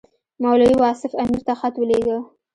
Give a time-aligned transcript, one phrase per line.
[0.41, 2.17] مولوي واصف امیر ته خط ولېږه.